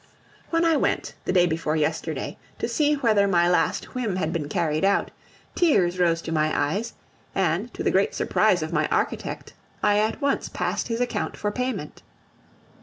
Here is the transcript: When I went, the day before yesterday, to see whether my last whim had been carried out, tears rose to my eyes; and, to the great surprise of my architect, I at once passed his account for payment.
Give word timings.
When 0.49 0.65
I 0.65 0.77
went, 0.77 1.13
the 1.25 1.31
day 1.31 1.45
before 1.45 1.75
yesterday, 1.75 2.39
to 2.57 2.67
see 2.67 2.95
whether 2.95 3.27
my 3.27 3.47
last 3.47 3.93
whim 3.93 4.15
had 4.15 4.33
been 4.33 4.49
carried 4.49 4.83
out, 4.83 5.11
tears 5.53 5.99
rose 5.99 6.23
to 6.23 6.31
my 6.31 6.51
eyes; 6.59 6.95
and, 7.35 7.71
to 7.75 7.83
the 7.83 7.91
great 7.91 8.15
surprise 8.15 8.63
of 8.63 8.73
my 8.73 8.87
architect, 8.87 9.53
I 9.83 9.99
at 9.99 10.19
once 10.19 10.49
passed 10.49 10.87
his 10.87 11.01
account 11.01 11.37
for 11.37 11.51
payment. 11.51 12.01